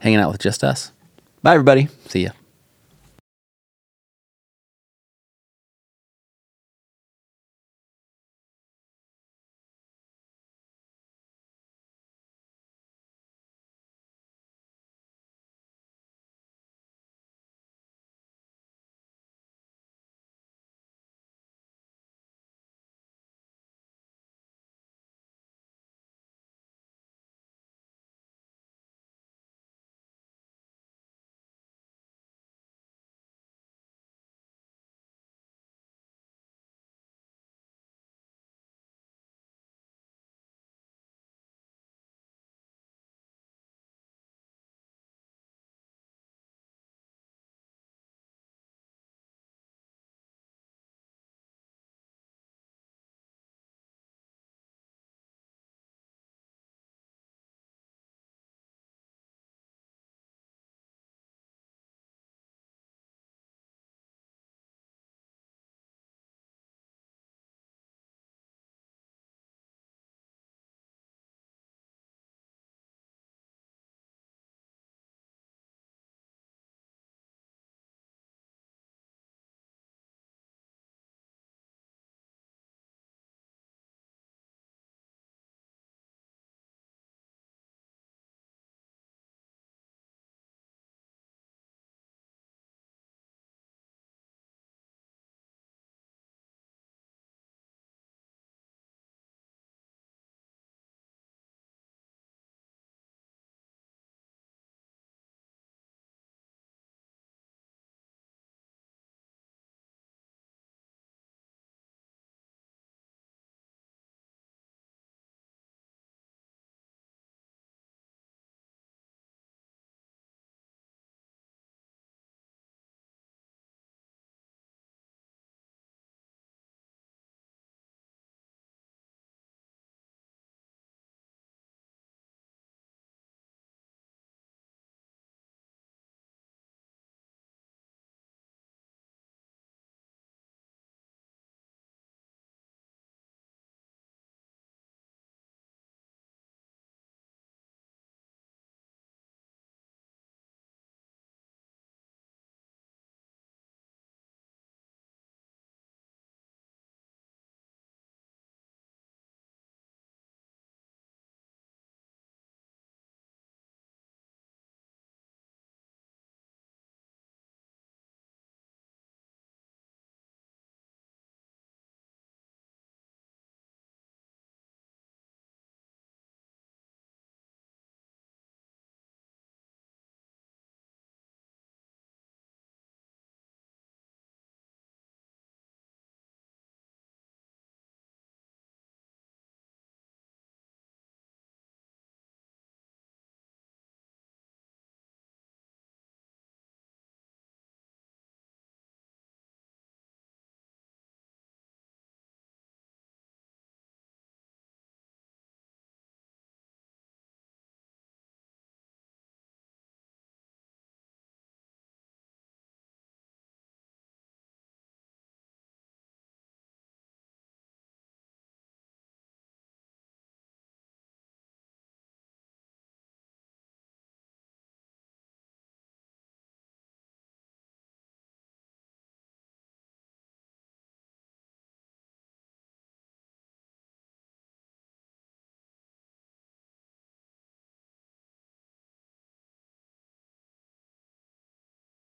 [0.00, 0.92] hanging out with just us.
[1.42, 1.88] Bye, everybody.
[2.08, 2.32] See ya.